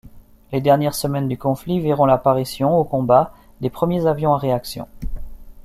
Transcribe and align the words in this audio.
Les 0.51 0.61
dernières 0.61 0.95
semaines 0.95 1.27
du 1.27 1.37
conflit 1.37 1.79
verront 1.79 2.07
l'apparition, 2.07 2.75
au 2.75 2.83
combat, 2.83 3.35
des 3.59 3.69
premiers 3.69 4.07
avions 4.07 4.33
à 4.33 4.37
réaction. 4.39 4.87